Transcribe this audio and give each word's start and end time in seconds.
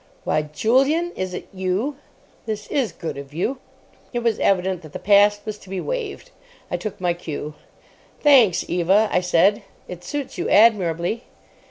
"Why, 0.23 0.41
Julian, 0.41 1.11
is 1.15 1.35
it 1.35 1.47
you. 1.53 1.95
This 2.47 2.65
is 2.69 2.91
good 2.91 3.19
of 3.19 3.35
you!" 3.35 3.59
It 4.13 4.23
was 4.23 4.39
evident 4.39 4.81
that 4.81 4.93
the 4.93 4.97
past 4.97 5.45
was 5.45 5.59
to 5.59 5.69
be 5.69 5.79
waived. 5.79 6.31
I 6.71 6.77
took 6.77 6.99
my 6.99 7.13
cue. 7.13 7.53
"Thanks, 8.19 8.67
Eva," 8.67 9.09
I 9.11 9.21
said; 9.21 9.61
"it 9.87 10.03
suits 10.03 10.39
you 10.39 10.49
admirably." 10.49 11.25